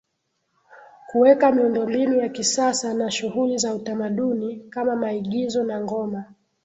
[1.07, 6.25] Kuweka miundombinu ya kisasa na shughuli za utamaduni kama maigizo na ngoma